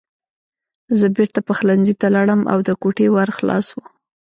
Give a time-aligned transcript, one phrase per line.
[0.99, 3.79] زه بېرته پخلنځي ته لاړم او د کوټې ور خلاص و